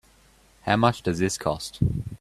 How 0.63 0.77
much 0.77 1.03
does 1.03 1.19
this 1.19 1.37
cost? 1.37 1.77